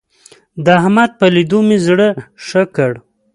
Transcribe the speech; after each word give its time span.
د 0.63 0.65
احمد 0.79 1.11
په 1.19 1.25
ليدو 1.35 1.59
مې 1.67 1.77
زړه 1.87 2.07
ښه 2.45 2.63
کړ. 2.75 2.91